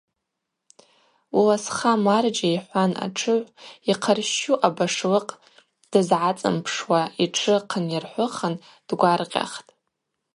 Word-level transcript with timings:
Уласха, 1.37 1.91
марджьа– 2.05 2.49
йхӏван 2.55 2.91
атшыгӏв, 3.05 3.47
йхъарщщу 3.91 4.53
абашлыкъ 4.67 5.33
дызгӏацӏымпшуа, 5.91 7.01
йтшы 7.23 7.55
хъынйырхӏвын 7.69 8.55
дгваркъьахтӏ. 8.87 9.69